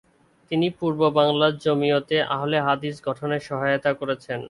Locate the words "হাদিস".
2.67-2.95